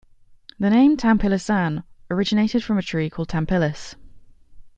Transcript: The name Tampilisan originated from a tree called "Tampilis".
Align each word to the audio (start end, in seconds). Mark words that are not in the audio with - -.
The 0.57 0.71
name 0.71 0.97
Tampilisan 0.97 1.83
originated 2.09 2.63
from 2.63 2.79
a 2.79 2.81
tree 2.81 3.07
called 3.07 3.27
"Tampilis". 3.29 3.93